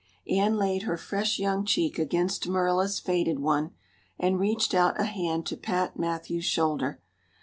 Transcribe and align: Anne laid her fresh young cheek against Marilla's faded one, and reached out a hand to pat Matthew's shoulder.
Anne 0.27 0.57
laid 0.57 0.81
her 0.81 0.97
fresh 0.97 1.37
young 1.37 1.63
cheek 1.63 1.99
against 1.99 2.47
Marilla's 2.47 2.97
faded 2.99 3.37
one, 3.37 3.69
and 4.17 4.39
reached 4.39 4.73
out 4.73 4.99
a 4.99 5.03
hand 5.05 5.45
to 5.45 5.55
pat 5.55 5.95
Matthew's 5.99 6.43
shoulder. 6.45 6.99